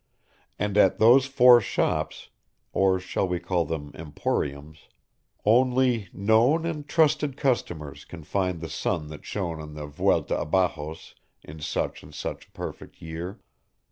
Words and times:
And 0.57 0.79
at 0.79 0.97
those 0.97 1.27
four 1.27 1.61
shops 1.61 2.31
or 2.73 2.99
shall 2.99 3.27
we 3.27 3.37
call 3.39 3.65
them 3.65 3.91
emporiums 3.93 4.87
only 5.45 6.09
known 6.11 6.65
and 6.65 6.87
trusted 6.87 7.37
customers 7.37 8.03
can 8.03 8.23
find 8.23 8.61
the 8.61 8.67
sun 8.69 9.09
that 9.09 9.25
shone 9.25 9.61
on 9.61 9.75
the 9.75 9.85
Vuelta 9.85 10.41
Abajos 10.41 11.13
in 11.43 11.59
such 11.59 12.01
and 12.01 12.15
such 12.15 12.47
a 12.47 12.51
perfect 12.51 12.99
year. 12.99 13.41